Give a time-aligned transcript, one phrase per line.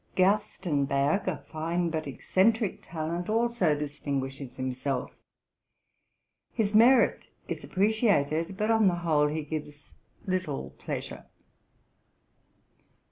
[0.15, 5.11] Gerstenberg, a fine but eccentric talent, also distinguishes himself:
[6.51, 9.93] his merit is appreciated, but on the whole he gives
[10.25, 11.27] little pleasure.